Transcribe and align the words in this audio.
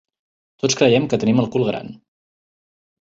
Tots 0.63 0.77
creiem 0.79 1.05
que 1.11 1.19
tenim 1.25 1.43
el 1.43 1.49
cul 1.57 1.67
gran. 1.71 1.93